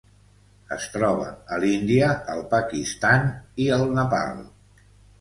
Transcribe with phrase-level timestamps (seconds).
[0.75, 3.31] Es troba a l'Índia, el Pakistan
[3.67, 4.47] i el Nepal.